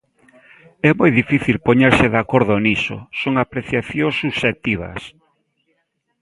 [0.89, 5.01] É moi difícil poñerse de acordo niso, son apreciacións subxectivas.